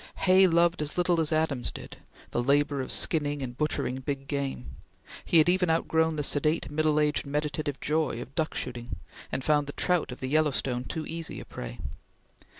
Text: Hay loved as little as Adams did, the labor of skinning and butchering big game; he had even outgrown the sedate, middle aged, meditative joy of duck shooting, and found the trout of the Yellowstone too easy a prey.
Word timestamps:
Hay 0.25 0.47
loved 0.47 0.81
as 0.81 0.97
little 0.97 1.21
as 1.21 1.31
Adams 1.31 1.71
did, 1.71 1.97
the 2.31 2.41
labor 2.41 2.81
of 2.81 2.91
skinning 2.91 3.43
and 3.43 3.55
butchering 3.55 3.97
big 3.97 4.25
game; 4.27 4.77
he 5.23 5.37
had 5.37 5.47
even 5.47 5.69
outgrown 5.69 6.15
the 6.15 6.23
sedate, 6.23 6.71
middle 6.71 6.99
aged, 6.99 7.27
meditative 7.27 7.79
joy 7.79 8.19
of 8.19 8.33
duck 8.33 8.55
shooting, 8.55 8.95
and 9.31 9.43
found 9.43 9.67
the 9.67 9.73
trout 9.73 10.11
of 10.11 10.19
the 10.19 10.27
Yellowstone 10.29 10.85
too 10.85 11.05
easy 11.05 11.39
a 11.39 11.45
prey. 11.45 11.77